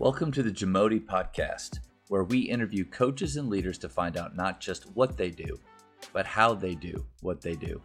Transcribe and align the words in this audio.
Welcome 0.00 0.32
to 0.32 0.42
the 0.42 0.50
Jamodi 0.50 0.98
Podcast, 0.98 1.78
where 2.08 2.24
we 2.24 2.40
interview 2.40 2.84
coaches 2.84 3.36
and 3.36 3.48
leaders 3.48 3.78
to 3.78 3.88
find 3.88 4.16
out 4.16 4.34
not 4.34 4.60
just 4.60 4.90
what 4.96 5.16
they 5.16 5.30
do, 5.30 5.60
but 6.12 6.26
how 6.26 6.52
they 6.52 6.74
do 6.74 7.06
what 7.20 7.40
they 7.40 7.54
do. 7.54 7.80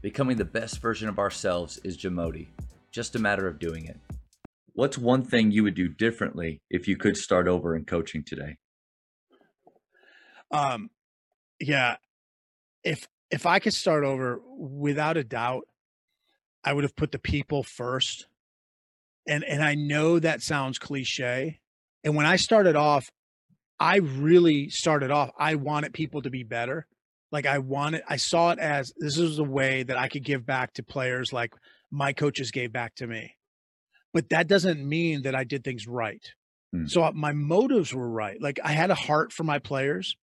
Becoming 0.00 0.36
the 0.36 0.44
best 0.44 0.80
version 0.80 1.08
of 1.08 1.18
ourselves 1.18 1.78
is 1.82 1.96
Jamodi, 1.96 2.46
just 2.92 3.16
a 3.16 3.18
matter 3.18 3.48
of 3.48 3.58
doing 3.58 3.86
it. 3.86 3.98
What's 4.74 4.96
one 4.96 5.24
thing 5.24 5.50
you 5.50 5.64
would 5.64 5.74
do 5.74 5.88
differently 5.88 6.60
if 6.70 6.86
you 6.86 6.96
could 6.96 7.16
start 7.16 7.48
over 7.48 7.74
in 7.74 7.84
coaching 7.84 8.22
today? 8.22 8.56
Um, 10.52 10.88
yeah, 11.58 11.96
if 12.84 13.08
if 13.32 13.44
I 13.44 13.58
could 13.58 13.74
start 13.74 14.04
over, 14.04 14.40
without 14.56 15.16
a 15.16 15.24
doubt, 15.24 15.66
I 16.62 16.74
would 16.74 16.84
have 16.84 16.94
put 16.94 17.10
the 17.10 17.18
people 17.18 17.64
first 17.64 18.28
and 19.30 19.44
and 19.44 19.62
I 19.62 19.76
know 19.76 20.18
that 20.18 20.42
sounds 20.42 20.78
cliche. 20.78 21.60
And 22.04 22.16
when 22.16 22.26
I 22.26 22.36
started 22.36 22.76
off, 22.76 23.08
I 23.78 23.96
really 23.98 24.68
started 24.68 25.10
off. 25.10 25.30
I 25.38 25.54
wanted 25.54 25.94
people 25.94 26.22
to 26.22 26.30
be 26.30 26.42
better. 26.42 26.86
Like 27.32 27.46
I 27.46 27.58
wanted, 27.58 28.02
I 28.08 28.16
saw 28.16 28.50
it 28.50 28.58
as 28.58 28.92
this 28.98 29.16
is 29.16 29.38
a 29.38 29.44
way 29.44 29.84
that 29.84 29.96
I 29.96 30.08
could 30.08 30.24
give 30.24 30.44
back 30.44 30.74
to 30.74 30.82
players 30.82 31.32
like 31.32 31.54
my 31.90 32.12
coaches 32.12 32.50
gave 32.50 32.72
back 32.72 32.94
to 32.96 33.06
me. 33.06 33.36
But 34.12 34.30
that 34.30 34.48
doesn't 34.48 34.86
mean 34.86 35.22
that 35.22 35.36
I 35.36 35.44
did 35.44 35.62
things 35.62 35.86
right. 35.86 36.22
Mm. 36.74 36.90
So 36.90 37.04
uh, 37.04 37.12
my 37.14 37.32
motives 37.32 37.94
were 37.94 38.08
right. 38.08 38.40
Like 38.40 38.58
I 38.64 38.72
had 38.72 38.90
a 38.90 38.96
heart 38.96 39.32
for 39.32 39.44
my 39.44 39.60
players. 39.60 40.16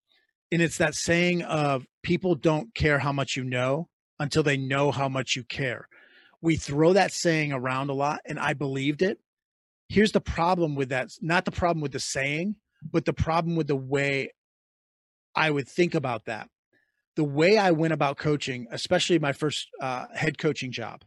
And 0.52 0.62
it's 0.62 0.78
that 0.78 0.96
saying 0.96 1.44
of 1.44 1.86
people 2.04 2.36
don't 2.36 2.74
care 2.76 3.00
how 3.00 3.12
much 3.12 3.36
you 3.36 3.44
know 3.44 3.88
until 4.20 4.44
they 4.44 4.58
know 4.58 4.92
how 4.92 5.08
much 5.08 5.36
you 5.36 5.44
care 5.44 5.88
we 6.42 6.56
throw 6.56 6.94
that 6.94 7.12
saying 7.12 7.52
around 7.52 7.90
a 7.90 7.94
lot 7.94 8.22
and 8.26 8.40
I 8.40 8.54
believed 8.54 9.02
it. 9.02 9.20
Here's 9.90 10.12
the 10.12 10.22
problem 10.22 10.76
with 10.76 10.90
that 10.90 11.10
not 11.22 11.46
the 11.46 11.52
problem 11.52 11.82
with 11.82 11.94
the 11.94 12.00
saying, 12.00 12.56
but 12.92 13.06
the 13.06 13.14
problem 13.14 13.56
with 13.56 13.68
the 13.68 13.76
way 13.76 14.32
I 15.36 15.52
would 15.52 15.68
think 15.68 15.96
about 15.96 16.26
that. 16.26 16.50
The 17.16 17.24
way 17.24 17.58
I 17.58 17.72
went 17.72 17.94
about 17.94 18.18
coaching, 18.18 18.68
especially 18.72 19.18
my 19.18 19.34
first 19.34 19.68
uh, 19.82 20.06
head 20.14 20.38
coaching 20.38 20.72
job. 20.72 21.04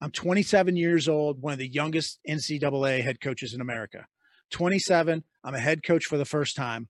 I'm 0.00 0.10
27 0.10 0.76
years 0.76 1.08
old, 1.08 1.42
one 1.42 1.52
of 1.52 1.58
the 1.58 1.68
youngest 1.68 2.20
NCAA 2.28 3.02
head 3.02 3.20
coaches 3.20 3.52
in 3.52 3.60
America. 3.60 4.06
27, 4.50 5.24
I'm 5.44 5.54
a 5.54 5.58
head 5.58 5.82
coach 5.82 6.04
for 6.06 6.18
the 6.18 6.24
first 6.24 6.56
time. 6.56 6.88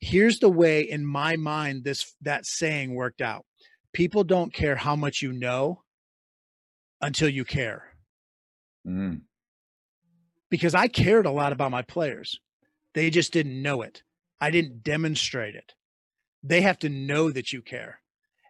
Here's 0.00 0.38
the 0.38 0.48
way 0.48 0.82
in 0.82 1.04
my 1.04 1.36
mind 1.36 1.84
this 1.84 2.14
that 2.22 2.46
saying 2.46 2.94
worked 2.94 3.20
out. 3.20 3.44
People 3.92 4.22
don't 4.22 4.52
care 4.52 4.76
how 4.76 4.94
much 4.94 5.22
you 5.22 5.32
know 5.32 5.82
until 7.00 7.28
you 7.28 7.44
care. 7.44 7.84
Mm. 8.86 9.22
Because 10.50 10.74
I 10.74 10.88
cared 10.88 11.26
a 11.26 11.30
lot 11.30 11.52
about 11.52 11.70
my 11.70 11.82
players. 11.82 12.40
They 12.94 13.10
just 13.10 13.32
didn't 13.32 13.62
know 13.62 13.82
it. 13.82 14.02
I 14.40 14.50
didn't 14.50 14.82
demonstrate 14.82 15.54
it. 15.54 15.74
They 16.42 16.62
have 16.62 16.78
to 16.80 16.88
know 16.88 17.30
that 17.30 17.52
you 17.52 17.62
care. 17.62 18.00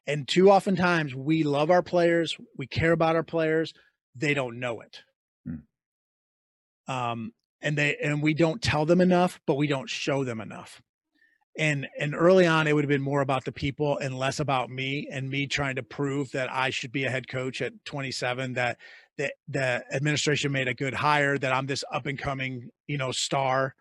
And 0.07 0.27
too 0.27 0.51
often 0.51 0.77
times 0.77 1.15
we 1.15 1.43
love 1.43 1.71
our 1.71 1.83
players, 1.83 2.37
we 2.57 2.67
care 2.67 2.93
about 2.93 3.17
our 3.17 3.23
players, 3.23 3.75
they 4.15 4.33
don't 4.33 4.59
know 4.59 4.81
it. 4.81 5.03
Mm. 5.47 5.63
Um, 6.93 7.33
and 7.61 7.77
they 7.77 7.97
and 8.03 8.23
we 8.23 8.35
don't 8.35 8.63
tell 8.63 8.87
them 8.87 9.01
enough, 9.01 9.41
but 9.47 9.57
we 9.57 9.67
don't 9.67 9.91
show 9.91 10.25
them 10.25 10.41
enough 10.41 10.81
and 11.59 11.89
and 11.98 12.14
early 12.14 12.47
on 12.47 12.67
it 12.67 12.73
would 12.75 12.84
have 12.84 12.89
been 12.89 13.03
more 13.03 13.20
about 13.20 13.45
the 13.45 13.53
people 13.53 13.98
and 13.98 14.17
less 14.17 14.41
about 14.41 14.70
me 14.70 15.09
and 15.11 15.28
me 15.28 15.47
trying 15.47 15.77
to 15.77 15.83
prove 15.83 16.31
that 16.31 16.51
I 16.51 16.70
should 16.70 16.92
be 16.92 17.05
a 17.05 17.11
head 17.11 17.28
coach 17.28 17.61
at 17.61 17.84
27 17.84 18.55
that 18.55 18.78
that 19.19 19.33
the 19.48 19.84
administration 19.92 20.53
made 20.53 20.69
a 20.69 20.75
good 20.75 20.95
hire 20.95 21.36
that 21.36 21.53
I'm 21.53 21.67
this 21.67 21.84
up 21.92 22.06
and 22.06 22.19
coming 22.19 22.70
you 22.86 22.97
know 22.97 23.12
star. 23.12 23.75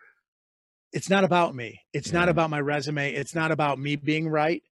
It's 0.91 1.09
not 1.09 1.23
about 1.23 1.53
me. 1.53 1.81
It's 1.93 2.11
yeah. 2.11 2.19
not 2.19 2.29
about 2.29 2.49
my 2.49 2.61
resume. 2.61 3.13
It's 3.13 3.35
not 3.35 3.51
about 3.51 3.77
me 3.77 3.95
being 3.97 4.27
right. 4.27 4.63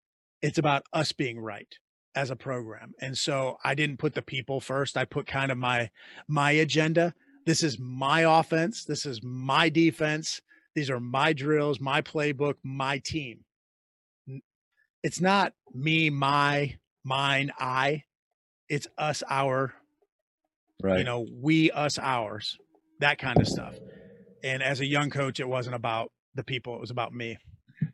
It's 0.42 0.58
about 0.58 0.84
us 0.94 1.12
being 1.12 1.40
right 1.40 1.68
as 2.16 2.32
a 2.32 2.36
program. 2.36 2.94
And 3.00 3.18
so 3.18 3.58
I 3.64 3.76
didn't 3.76 3.98
put 3.98 4.14
the 4.14 4.22
people 4.22 4.62
first. 4.62 4.98
I 4.98 5.06
put 5.06 5.28
kind 5.28 5.52
of 5.52 5.58
my 5.58 5.92
my 6.28 6.52
agenda. 6.52 7.14
This 7.46 7.62
is 7.62 7.78
my 7.78 8.22
offense. 8.22 8.86
This 8.86 9.06
is 9.06 9.22
my 9.22 9.70
defense 9.70 10.42
these 10.76 10.90
are 10.90 11.00
my 11.00 11.34
drills, 11.34 11.80
my 11.80 12.02
playbook, 12.02 12.56
my 12.64 13.00
team. 13.00 13.40
It's 15.02 15.22
not 15.22 15.54
me, 15.74 16.10
my, 16.10 16.78
mine, 17.04 17.52
I. 17.58 18.04
It's 18.68 18.88
us, 18.98 19.24
our. 19.30 19.74
Right. 20.82 21.00
You 21.00 21.04
know, 21.06 21.26
we, 21.32 21.72
us, 21.72 21.98
ours. 21.98 22.58
That 23.00 23.18
kind 23.18 23.40
of 23.40 23.48
stuff. 23.48 23.76
And 24.44 24.62
as 24.62 24.82
a 24.82 24.86
young 24.86 25.10
coach, 25.10 25.40
it 25.40 25.48
wasn't 25.48 25.76
about 25.76 26.12
the 26.36 26.44
people; 26.44 26.76
it 26.76 26.82
was 26.82 26.92
about 26.92 27.14
me. 27.14 27.38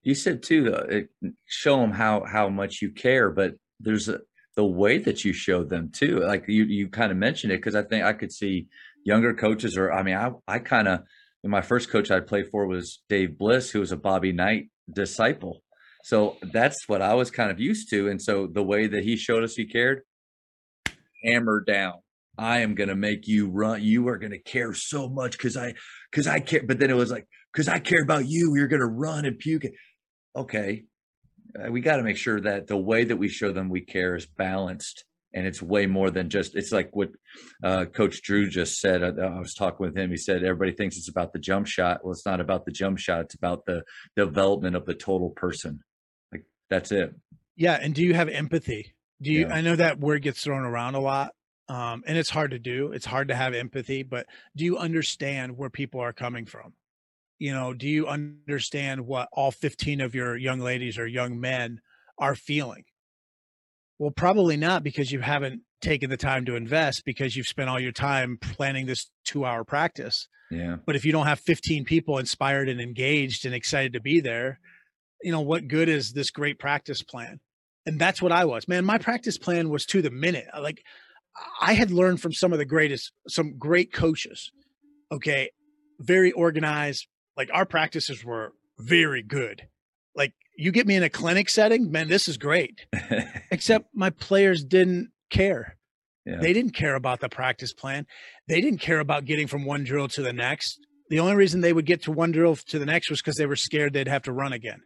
You 0.03 0.15
said 0.15 0.43
too, 0.43 0.73
uh, 0.73 1.27
show 1.45 1.77
them 1.79 1.91
how 1.91 2.23
how 2.25 2.49
much 2.49 2.81
you 2.81 2.91
care, 2.91 3.29
but 3.29 3.53
there's 3.79 4.09
a 4.09 4.19
the 4.55 4.65
way 4.65 4.97
that 4.97 5.23
you 5.23 5.33
show 5.33 5.63
them 5.63 5.91
too. 5.91 6.19
Like 6.19 6.45
you 6.47 6.65
you 6.65 6.89
kind 6.89 7.11
of 7.11 7.17
mentioned 7.17 7.53
it 7.53 7.57
because 7.57 7.75
I 7.75 7.83
think 7.83 8.03
I 8.03 8.13
could 8.13 8.31
see 8.31 8.67
younger 9.05 9.33
coaches, 9.33 9.77
or 9.77 9.91
I 9.91 10.03
mean, 10.03 10.15
I 10.15 10.31
I 10.47 10.59
kind 10.59 10.87
of 10.87 11.01
and 11.43 11.51
my 11.51 11.61
first 11.61 11.89
coach 11.89 12.11
I 12.11 12.19
played 12.19 12.49
for 12.49 12.67
was 12.67 13.01
Dave 13.09 13.37
Bliss, 13.37 13.71
who 13.71 13.79
was 13.79 13.91
a 13.91 13.97
Bobby 13.97 14.31
Knight 14.31 14.69
disciple. 14.91 15.63
So 16.03 16.37
that's 16.41 16.87
what 16.87 17.01
I 17.01 17.13
was 17.13 17.31
kind 17.31 17.51
of 17.51 17.59
used 17.59 17.89
to. 17.91 18.09
And 18.09 18.21
so 18.21 18.47
the 18.47 18.63
way 18.63 18.87
that 18.87 19.03
he 19.03 19.15
showed 19.15 19.43
us 19.43 19.55
he 19.55 19.65
cared, 19.65 20.01
hammer 21.23 21.63
down. 21.65 21.93
I 22.37 22.59
am 22.59 22.75
going 22.75 22.89
to 22.89 22.95
make 22.95 23.27
you 23.27 23.49
run. 23.49 23.83
You 23.83 24.07
are 24.07 24.17
going 24.17 24.31
to 24.31 24.41
care 24.41 24.73
so 24.73 25.09
much 25.09 25.33
because 25.33 25.57
I, 25.57 25.73
because 26.09 26.27
I 26.27 26.39
care. 26.39 26.63
But 26.65 26.79
then 26.79 26.89
it 26.89 26.95
was 26.95 27.11
like, 27.11 27.27
because 27.53 27.67
I 27.67 27.79
care 27.79 28.01
about 28.01 28.27
you, 28.27 28.55
you're 28.55 28.67
going 28.67 28.79
to 28.79 28.85
run 28.87 29.25
and 29.25 29.37
puke. 29.37 29.65
Okay. 30.35 30.83
Uh, 31.59 31.71
we 31.71 31.81
got 31.81 31.97
to 31.97 32.03
make 32.03 32.17
sure 32.17 32.39
that 32.39 32.67
the 32.67 32.77
way 32.77 33.03
that 33.03 33.17
we 33.17 33.27
show 33.27 33.51
them 33.51 33.69
we 33.69 33.81
care 33.81 34.15
is 34.15 34.25
balanced 34.25 35.03
and 35.33 35.47
it's 35.47 35.61
way 35.61 35.85
more 35.85 36.11
than 36.11 36.29
just 36.29 36.55
it's 36.55 36.71
like 36.71 36.89
what 36.93 37.09
uh, 37.63 37.85
coach 37.85 38.21
drew 38.21 38.49
just 38.49 38.79
said 38.79 39.03
I, 39.03 39.07
I, 39.07 39.39
was 39.39 39.53
talking 39.53 39.85
with 39.85 39.97
him 39.97 40.11
he 40.11 40.17
said 40.17 40.43
everybody 40.43 40.73
thinks 40.73 40.97
it's 40.97 41.09
about 41.09 41.33
the 41.33 41.39
jump 41.39 41.67
shot. 41.67 42.03
Well 42.03 42.13
it's 42.13 42.25
not 42.25 42.41
about 42.41 42.65
the 42.65 42.71
jump 42.71 42.97
shot 42.97 43.21
it's 43.21 43.35
about 43.35 43.65
the 43.65 43.83
development 44.15 44.75
of 44.75 44.85
the 44.85 44.93
total 44.93 45.29
person. 45.29 45.81
Like 46.31 46.45
that's 46.69 46.91
it. 46.91 47.13
Yeah 47.55 47.77
and 47.81 47.93
do 47.93 48.03
you 48.03 48.13
have 48.13 48.29
empathy? 48.29 48.93
Do 49.21 49.31
you 49.31 49.41
yeah. 49.41 49.53
i 49.53 49.61
know 49.61 49.75
that 49.75 49.99
word 49.99 50.21
gets 50.21 50.43
thrown 50.43 50.63
around 50.63 50.95
a 50.95 51.01
lot 51.01 51.33
um, 51.69 52.03
and 52.05 52.17
it's 52.17 52.29
hard 52.29 52.51
to 52.51 52.59
do 52.59 52.91
it's 52.91 53.05
hard 53.05 53.29
to 53.29 53.35
have 53.35 53.53
empathy 53.53 54.03
but 54.03 54.25
do 54.55 54.65
you 54.65 54.77
understand 54.77 55.57
where 55.57 55.69
people 55.69 56.01
are 56.01 56.13
coming 56.13 56.45
from? 56.45 56.73
You 57.39 57.53
know 57.53 57.73
do 57.73 57.87
you 57.87 58.07
understand 58.07 59.05
what 59.05 59.29
all 59.31 59.51
15 59.51 60.01
of 60.01 60.13
your 60.13 60.35
young 60.35 60.59
ladies 60.59 60.97
or 60.97 61.07
young 61.07 61.39
men 61.39 61.81
are 62.17 62.35
feeling 62.35 62.83
well, 64.01 64.09
probably 64.09 64.57
not 64.57 64.81
because 64.81 65.11
you 65.11 65.19
haven't 65.19 65.61
taken 65.79 66.09
the 66.09 66.17
time 66.17 66.43
to 66.45 66.55
invest 66.55 67.05
because 67.05 67.35
you've 67.35 67.45
spent 67.45 67.69
all 67.69 67.79
your 67.79 67.91
time 67.91 68.39
planning 68.41 68.87
this 68.87 69.11
two 69.23 69.45
hour 69.45 69.63
practice. 69.63 70.27
Yeah. 70.49 70.77
But 70.87 70.95
if 70.95 71.05
you 71.05 71.11
don't 71.11 71.27
have 71.27 71.39
15 71.39 71.85
people 71.85 72.17
inspired 72.17 72.67
and 72.67 72.81
engaged 72.81 73.45
and 73.45 73.53
excited 73.53 73.93
to 73.93 74.01
be 74.01 74.19
there, 74.19 74.59
you 75.21 75.31
know, 75.31 75.41
what 75.41 75.67
good 75.67 75.87
is 75.87 76.13
this 76.13 76.31
great 76.31 76.57
practice 76.57 77.03
plan? 77.03 77.41
And 77.85 78.01
that's 78.01 78.23
what 78.23 78.31
I 78.31 78.45
was. 78.45 78.67
Man, 78.67 78.85
my 78.85 78.97
practice 78.97 79.37
plan 79.37 79.69
was 79.69 79.85
to 79.85 80.01
the 80.01 80.09
minute. 80.09 80.47
Like 80.59 80.81
I 81.61 81.73
had 81.73 81.91
learned 81.91 82.21
from 82.21 82.33
some 82.33 82.53
of 82.53 82.57
the 82.57 82.65
greatest, 82.65 83.11
some 83.27 83.59
great 83.59 83.93
coaches. 83.93 84.51
Okay. 85.11 85.51
Very 85.99 86.31
organized. 86.31 87.05
Like 87.37 87.51
our 87.53 87.67
practices 87.67 88.25
were 88.25 88.53
very 88.79 89.21
good. 89.21 89.67
Like 90.15 90.33
you 90.61 90.71
get 90.71 90.85
me 90.85 90.95
in 90.95 91.01
a 91.01 91.09
clinic 91.09 91.49
setting, 91.49 91.91
man, 91.91 92.07
this 92.07 92.27
is 92.27 92.37
great. 92.37 92.85
Except 93.51 93.87
my 93.95 94.11
players 94.11 94.63
didn't 94.63 95.09
care. 95.31 95.77
Yeah. 96.23 96.37
They 96.39 96.53
didn't 96.53 96.73
care 96.73 96.93
about 96.93 97.19
the 97.19 97.29
practice 97.29 97.73
plan. 97.73 98.05
They 98.47 98.61
didn't 98.61 98.79
care 98.79 98.99
about 98.99 99.25
getting 99.25 99.47
from 99.47 99.65
one 99.65 99.83
drill 99.83 100.07
to 100.09 100.21
the 100.21 100.33
next. 100.33 100.79
The 101.09 101.19
only 101.19 101.35
reason 101.35 101.61
they 101.61 101.73
would 101.73 101.87
get 101.87 102.03
to 102.03 102.11
one 102.11 102.31
drill 102.31 102.55
to 102.55 102.77
the 102.77 102.85
next 102.85 103.09
was 103.09 103.21
because 103.21 103.37
they 103.37 103.47
were 103.47 103.55
scared 103.55 103.93
they'd 103.93 104.07
have 104.07 104.21
to 104.23 104.31
run 104.31 104.53
again. 104.53 104.81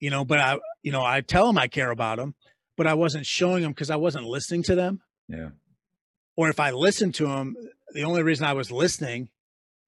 You 0.00 0.08
know, 0.08 0.24
but 0.24 0.38
I, 0.38 0.58
you 0.82 0.92
know, 0.92 1.04
I 1.04 1.20
tell 1.20 1.46
them 1.46 1.58
I 1.58 1.68
care 1.68 1.90
about 1.90 2.16
them, 2.16 2.34
but 2.78 2.86
I 2.86 2.94
wasn't 2.94 3.26
showing 3.26 3.62
them 3.62 3.72
because 3.72 3.90
I 3.90 3.96
wasn't 3.96 4.24
listening 4.24 4.62
to 4.62 4.74
them. 4.74 5.02
Yeah. 5.28 5.50
Or 6.36 6.48
if 6.48 6.58
I 6.58 6.70
listened 6.70 7.16
to 7.16 7.26
them, 7.26 7.54
the 7.92 8.04
only 8.04 8.22
reason 8.22 8.46
I 8.46 8.54
was 8.54 8.72
listening 8.72 9.28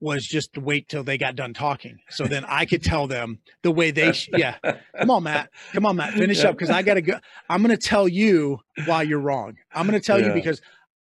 was 0.03 0.27
just 0.27 0.53
to 0.55 0.61
wait 0.61 0.89
till 0.89 1.05
they 1.05 1.17
got 1.17 1.37
done 1.37 1.55
talking. 1.55 1.97
So 2.11 2.25
then 2.25 2.45
I 2.47 2.67
could 2.67 2.83
tell 2.83 3.07
them 3.07 3.39
the 3.63 3.71
way 3.71 3.93
they, 3.93 4.13
sh- 4.13 4.31
yeah. 4.37 4.57
Come 4.99 5.11
on, 5.11 5.23
Matt. 5.23 5.51
Come 5.73 5.87
on, 5.87 5.95
Matt. 5.95 6.15
Finish 6.15 6.43
up 6.43 6.57
because 6.57 6.71
I 6.71 6.83
got 6.83 6.95
to 6.95 7.03
go. 7.03 7.21
I'm 7.49 7.63
going 7.63 7.75
to 7.77 7.81
tell 7.81 8.09
you 8.09 8.59
why 8.87 9.03
you're 9.03 9.21
wrong. 9.21 9.55
I'm 9.73 9.87
going 9.87 9.99
to 9.99 10.05
tell 10.05 10.21
yeah. 10.21 10.27
you 10.27 10.33
because 10.35 10.61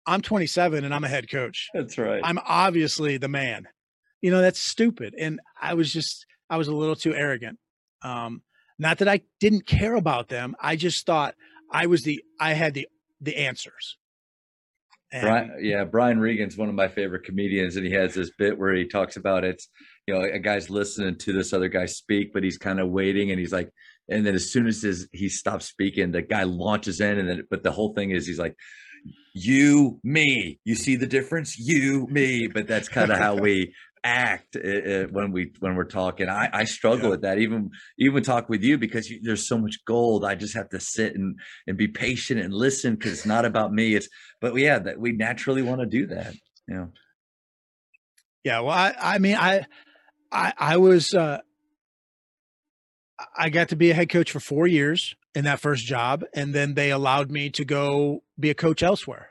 I'm 0.08 0.22
27 0.22 0.84
and 0.84 0.96
I'm 0.96 1.04
a 1.04 1.08
head 1.08 1.30
coach. 1.30 1.70
That's 1.76 1.96
right. 2.00 2.22
I'm 2.24 2.40
obviously 2.44 3.18
the 3.18 3.28
man. 3.28 3.68
You 4.22 4.32
know, 4.32 4.42
that's 4.42 4.60
stupid. 4.60 5.14
And 5.16 5.40
I 5.62 5.76
was 5.76 5.94
just, 5.94 6.26
I 6.50 6.58
was 6.58 6.68
a 6.68 6.76
little 6.76 6.96
too 6.96 7.14
arrogant. 7.14 7.60
Um, 8.02 8.42
not 8.80 8.98
that 8.98 9.08
I 9.08 9.22
didn't 9.40 9.68
care 9.68 9.94
about 9.94 10.28
them. 10.28 10.56
I 10.60 10.76
just 10.76 11.06
thought 11.06 11.36
I 11.72 11.86
was 11.86 12.02
the, 12.02 12.24
I 12.40 12.54
had 12.54 12.74
the, 12.74 12.88
the 13.22 13.38
answers. 13.38 13.98
And 15.12 15.22
Brian, 15.22 15.52
yeah, 15.62 15.84
Brian 15.86 16.20
Regan's 16.20 16.58
one 16.58 16.70
of 16.70 16.76
my 16.76 16.90
favorite 16.90 17.24
comedians, 17.24 17.78
and 17.78 17.86
he 17.86 17.94
has 17.94 18.14
this 18.14 18.32
bit 18.38 18.58
where 18.58 18.74
he 18.76 18.86
talks 18.86 19.16
about 19.16 19.46
it's 19.46 19.70
you 20.06 20.14
know 20.14 20.22
a 20.22 20.40
guy's 20.40 20.70
listening 20.70 21.18
to 21.20 21.34
this 21.34 21.54
other 21.54 21.70
guy 21.70 21.86
speak, 21.86 22.34
but 22.34 22.44
he's 22.44 22.58
kind 22.58 22.80
of 22.80 22.90
waiting, 22.90 23.32
and 23.32 23.40
he's 23.40 23.54
like, 23.54 23.70
and 24.10 24.26
then 24.26 24.36
as 24.36 24.52
soon 24.52 24.68
as 24.68 24.82
his, 24.82 25.08
he 25.14 25.30
stops 25.30 25.66
speaking, 25.66 26.12
the 26.12 26.22
guy 26.22 26.44
launches 26.44 27.00
in, 27.00 27.18
and 27.18 27.30
then 27.30 27.44
but 27.50 27.64
the 27.64 27.72
whole 27.72 27.94
thing 27.94 28.12
is 28.12 28.28
he's 28.28 28.40
like, 28.40 28.56
you, 29.34 30.00
me, 30.04 30.60
you 30.66 30.76
see 30.76 30.96
the 30.96 31.08
difference, 31.08 31.58
you, 31.58 32.08
me, 32.10 32.48
but 32.48 32.68
that's 32.68 32.90
kind 32.90 33.12
of 33.12 33.18
how 33.18 33.36
we 33.36 33.74
act 34.08 34.56
uh, 34.56 35.08
when 35.12 35.32
we 35.32 35.52
when 35.60 35.76
we're 35.76 35.84
talking. 35.86 36.30
I, 36.30 36.50
I 36.54 36.64
struggle 36.66 37.06
Yeah. 37.06 37.12
with 37.12 37.22
that 37.24 37.40
even 37.40 37.70
even 38.00 38.24
talk 38.24 38.50
with 38.50 38.64
you 38.64 38.78
because 38.78 39.10
you, 39.10 39.20
there's 39.22 39.48
so 39.48 39.58
much 39.58 39.78
gold. 39.86 40.24
I 40.26 40.36
just 40.36 40.56
have 40.56 40.70
to 40.70 40.80
sit 40.80 41.16
and 41.16 41.38
and 41.68 41.78
be 41.78 41.88
patient 41.88 42.40
and 42.40 42.54
listen 42.54 42.96
because 42.96 43.12
it's 43.14 43.26
not 43.26 43.46
about 43.46 43.74
me. 43.74 43.96
It's 43.96 44.08
but 44.42 44.56
yeah, 44.56 44.80
that 44.80 45.00
we 45.00 45.12
naturally 45.12 45.62
want 45.62 45.82
to 45.82 45.88
do 45.88 46.08
that. 46.08 46.34
You 46.68 46.76
know, 46.76 46.92
Yeah, 48.44 48.60
well, 48.62 48.72
I, 48.72 48.96
I 49.00 49.18
mean, 49.20 49.36
I, 49.36 49.66
I, 50.32 50.54
I 50.58 50.78
was, 50.78 51.14
uh, 51.14 51.40
I 53.36 53.50
got 53.50 53.70
to 53.70 53.76
be 53.76 53.92
a 53.92 53.94
head 53.94 54.10
coach 54.10 54.32
for 54.32 54.40
four 54.40 54.68
years 54.68 55.16
in 55.34 55.44
that 55.46 55.60
first 55.60 55.86
job, 55.86 56.24
and 56.34 56.54
then 56.54 56.76
they 56.76 56.92
allowed 56.92 57.32
me 57.32 57.50
to 57.52 57.66
go 57.66 58.24
be 58.40 58.50
a 58.50 58.54
coach 58.56 58.84
elsewhere. 58.84 59.30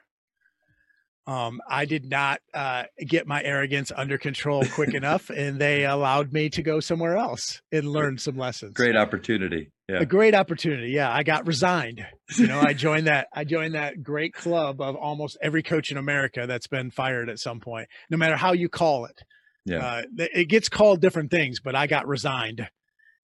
Um, 1.27 1.61
I 1.69 1.87
did 1.87 2.09
not 2.09 2.41
uh, 2.55 2.85
get 3.05 3.27
my 3.27 3.43
arrogance 3.43 3.91
under 3.95 4.17
control 4.17 4.63
quick 4.75 4.95
enough, 4.95 5.29
and 5.29 5.59
they 5.61 5.85
allowed 5.85 6.33
me 6.33 6.49
to 6.51 6.63
go 6.63 6.79
somewhere 6.79 7.17
else 7.17 7.61
and 7.73 7.89
learn 7.89 8.17
some 8.19 8.37
lessons. 8.37 8.75
great 8.75 8.95
opportunity. 8.97 9.73
Yeah, 9.89 10.01
A 10.01 10.07
great 10.07 10.35
opportunity. 10.35 10.91
Yeah, 10.91 11.13
I 11.13 11.23
got 11.25 11.47
resigned. 11.47 12.05
You 12.37 12.47
know, 12.49 12.61
I 12.61 12.73
joined 12.75 13.07
that. 13.09 13.27
I 13.33 13.45
joined 13.45 13.75
that 13.75 14.03
great 14.03 14.35
club 14.35 14.81
of 14.81 14.95
almost 14.97 15.37
every 15.41 15.63
coach 15.65 15.91
in 15.93 15.97
America 15.97 16.45
that's 16.47 16.67
been 16.69 16.91
fired 16.91 17.29
at 17.29 17.39
some 17.39 17.61
point, 17.61 17.89
no 18.11 18.17
matter 18.17 18.37
how 18.37 18.53
you 18.53 18.69
call 18.69 19.05
it. 19.07 19.21
yeah, 19.65 19.85
Uh, 19.85 20.03
it 20.19 20.49
gets 20.49 20.69
called 20.69 21.01
different 21.01 21.31
things, 21.33 21.61
but 21.61 21.75
I 21.75 21.87
got 21.89 22.07
resigned. 22.07 22.69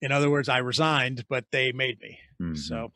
In 0.01 0.11
other 0.13 0.29
words, 0.31 0.49
I 0.49 0.59
resigned, 0.59 1.25
but 1.29 1.45
they 1.53 1.71
made 1.73 2.01
me. 2.01 2.19
Mhm. 2.41 2.59
So, 2.59 2.93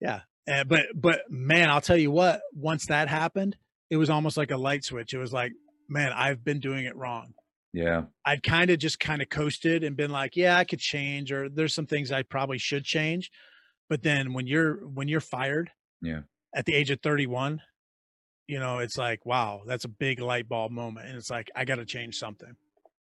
yeah. 0.00 0.22
Uh, 0.50 0.64
but 0.64 0.86
but 0.94 1.20
man, 1.30 1.70
I'll 1.70 1.80
tell 1.80 1.96
you 1.96 2.10
what. 2.10 2.40
Once 2.52 2.86
that 2.86 3.06
happened, 3.08 3.56
it 3.90 3.96
was 3.96 4.08
almost 4.10 4.36
like 4.36 4.50
a 4.50 4.56
light 4.56 4.84
switch. 4.84 5.12
It 5.14 5.18
was 5.18 5.32
like, 5.32 5.52
man, 5.88 6.12
I've 6.12 6.44
been 6.44 6.60
doing 6.60 6.84
it 6.86 6.96
wrong. 6.96 7.34
yeah, 7.72 8.04
I'd 8.24 8.42
kind 8.42 8.70
of 8.70 8.78
just 8.78 8.98
kind 9.00 9.20
of 9.22 9.28
coasted 9.28 9.84
and 9.84 9.96
been 9.96 10.10
like, 10.10 10.36
yeah, 10.36 10.56
I 10.56 10.64
could 10.64 10.78
change, 10.80 11.30
or 11.32 11.48
there's 11.48 11.74
some 11.74 11.86
things 11.86 12.10
I 12.12 12.22
probably 12.22 12.58
should 12.58 12.84
change. 12.84 13.30
But 13.88 14.02
then 14.02 14.32
when 14.32 14.46
you're 14.46 14.86
when 14.88 15.08
you're 15.08 15.20
fired, 15.20 15.70
Yeah. 16.00 16.22
at 16.54 16.64
the 16.66 16.74
age 16.74 16.90
of 16.90 17.00
31, 17.00 17.60
you 18.48 18.58
know, 18.58 18.78
it's 18.78 18.96
like, 18.98 19.24
wow, 19.26 19.62
that's 19.66 19.84
a 19.84 19.88
big 19.88 20.20
light 20.20 20.48
bulb 20.48 20.72
moment, 20.72 21.06
and 21.08 21.16
it's 21.16 21.30
like 21.30 21.50
I 21.54 21.64
got 21.64 21.76
to 21.76 21.84
change 21.84 22.16
something. 22.16 22.54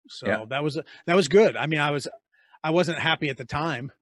So 0.08 0.26
Yeah. 0.26 0.44
that 0.49 0.62
was 0.62 0.79
that 1.06 1.17
was 1.17 1.29
good. 1.29 1.56
I 1.56 1.67
mean, 1.67 1.81
I 1.81 1.90
was 1.90 2.08
I 2.64 2.70
wasn't 2.70 2.99
happy 2.99 3.29
at 3.29 3.37
the 3.37 3.44
time, 3.44 3.93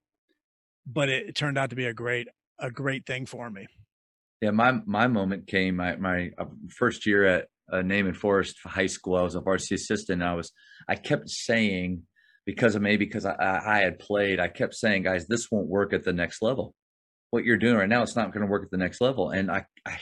but 0.86 1.08
it, 1.08 1.28
it 1.30 1.34
turned 1.34 1.58
out 1.58 1.70
to 1.70 1.76
be 1.76 1.86
a 1.86 1.94
great 1.94 2.28
a 2.58 2.70
great 2.70 3.04
thing 3.06 3.26
for 3.26 3.50
me. 3.50 3.66
Yeah. 4.40 4.50
My 4.50 4.80
my 4.86 5.06
moment 5.06 5.46
came 5.46 5.76
my 5.76 5.96
my 5.96 6.30
uh, 6.38 6.46
first 6.68 7.06
year 7.06 7.24
at 7.24 7.48
uh, 7.72 7.82
Naaman 7.82 8.14
Forest 8.14 8.56
High 8.64 8.86
School. 8.86 9.16
I 9.16 9.22
was 9.22 9.34
a 9.34 9.40
varsity 9.40 9.76
assistant. 9.76 10.22
And 10.22 10.30
I 10.30 10.34
was 10.34 10.52
I 10.88 10.94
kept 10.94 11.28
saying 11.28 12.02
because 12.44 12.74
of 12.74 12.82
maybe 12.82 13.04
because 13.04 13.26
I, 13.26 13.34
I 13.34 13.76
I 13.76 13.78
had 13.80 13.98
played, 13.98 14.40
I 14.40 14.48
kept 14.48 14.74
saying, 14.74 15.02
guys, 15.02 15.26
this 15.26 15.50
won't 15.50 15.68
work 15.68 15.92
at 15.92 16.04
the 16.04 16.12
next 16.12 16.42
level. 16.42 16.74
What 17.30 17.44
you're 17.44 17.56
doing 17.56 17.76
right 17.76 17.88
now, 17.88 18.02
it's 18.02 18.16
not 18.16 18.32
going 18.32 18.46
to 18.46 18.50
work 18.50 18.64
at 18.64 18.70
the 18.70 18.76
next 18.76 19.00
level. 19.00 19.30
And 19.30 19.50
I, 19.50 19.66
I 19.84 19.98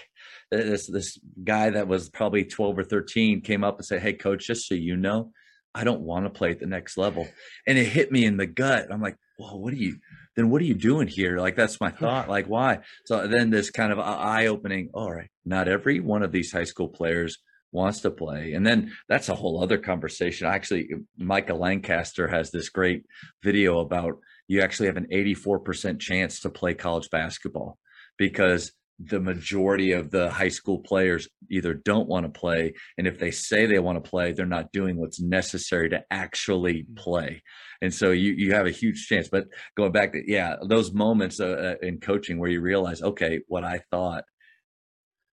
this 0.50 0.86
this 0.90 1.19
guy 1.42 1.70
that 1.70 1.88
was 1.88 2.10
probably 2.10 2.44
12 2.44 2.78
or 2.78 2.84
13 2.84 3.40
came 3.40 3.64
up 3.64 3.78
and 3.78 3.86
said, 3.86 4.02
Hey, 4.02 4.12
coach, 4.12 4.46
just 4.46 4.69
so 4.69 4.75
you 4.75 4.96
know, 4.96 5.32
I 5.75 5.84
don't 5.84 6.02
want 6.02 6.26
to 6.26 6.31
play 6.31 6.50
at 6.50 6.60
the 6.60 6.66
next 6.66 6.96
level. 6.96 7.26
And 7.66 7.78
it 7.78 7.86
hit 7.86 8.12
me 8.12 8.25
in 8.25 8.36
the 8.36 8.46
gut. 8.46 8.88
I'm 8.92 9.00
like, 9.00 9.16
whoa, 9.38 9.56
what 9.56 9.72
are 9.72 9.76
you 9.76 9.96
then 10.36 10.50
what 10.50 10.60
are 10.60 10.66
you 10.66 10.75
doing 10.75 11.08
here? 11.08 11.38
Like 11.38 11.56
that's 11.56 11.81
my 11.81 11.90
thought. 11.90 12.28
Like 12.28 12.46
why? 12.46 12.81
So 13.06 13.26
then 13.26 13.50
this 13.50 13.70
kind 13.70 13.92
of 13.92 13.98
uh, 13.98 14.02
eye 14.02 14.46
opening, 14.46 14.90
all 14.94 15.12
right, 15.12 15.31
not 15.44 15.69
every 15.69 16.00
one 16.00 16.22
of 16.22 16.32
these 16.32 16.52
high 16.52 16.64
school 16.64 16.88
players 16.88 17.38
wants 17.72 18.00
to 18.00 18.10
play. 18.10 18.54
And 18.54 18.66
then 18.66 18.92
that's 19.08 19.28
a 19.28 19.34
whole 19.34 19.62
other 19.62 19.78
conversation. 19.78 20.46
Actually, 20.46 20.88
uh, 20.94 20.98
Micah 21.19 21.54
Lancaster 21.54 22.28
has 22.28 22.50
this 22.50 22.69
great 22.69 23.04
video 23.42 23.81
about 23.81 24.19
you 24.46 24.60
actually 24.60 24.86
have 24.86 24.96
an 24.96 25.08
84% 25.12 25.98
chance 26.00 26.40
to 26.40 26.50
play 26.50 26.75
college 26.75 27.10
basketball 27.10 27.78
because 28.16 28.72
the 28.99 29.20
majority 29.20 29.93
of 29.93 30.11
the 30.11 30.31
high 30.31 30.49
school 30.49 30.79
players 30.79 31.29
either 31.50 31.75
don't 31.75 32.08
want 32.08 32.25
to 32.25 32.41
play 32.41 32.73
and 32.96 33.06
if 33.06 33.19
they 33.19 33.31
say 33.31 33.67
they 33.67 33.81
want 33.81 34.02
to 34.02 34.08
play 34.08 34.32
they're 34.32 34.46
not 34.46 34.70
doing 34.73 34.96
what's 34.96 35.20
necessary 35.20 35.88
to 35.91 36.00
actually 36.12 36.87
play 36.94 37.43
and 37.82 37.93
so 37.93 38.12
you 38.12 38.32
you 38.32 38.55
have 38.55 38.67
a 38.67 38.70
huge 38.70 39.06
chance 39.08 39.29
but 39.29 39.46
going 39.76 39.91
back 39.91 40.12
to 40.12 40.23
yeah 40.31 40.55
those 40.69 40.93
moments 40.93 41.41
uh, 41.41 41.75
uh, 41.82 41.87
in 41.87 41.99
coaching 41.99 42.38
where 42.38 42.50
you 42.50 42.61
realize 42.61 43.02
okay 43.02 43.41
what 43.49 43.64
i 43.64 43.81
thought 43.91 44.23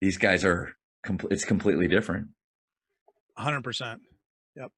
these 0.02 0.18
guys 0.18 0.44
are 0.44 0.74
com- 1.06 1.20
it's 1.30 1.46
completely 1.46 1.88
different 1.88 2.28
100%. 3.38 4.00
Yep. 4.56 4.72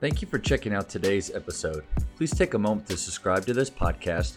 Thank 0.00 0.22
you 0.22 0.28
for 0.28 0.38
checking 0.38 0.74
out 0.74 0.88
today's 0.88 1.30
episode. 1.34 1.84
Please 2.16 2.30
take 2.30 2.54
a 2.54 2.58
moment 2.58 2.86
to 2.88 2.96
subscribe 2.96 3.46
to 3.46 3.54
this 3.54 3.70
podcast, 3.70 4.36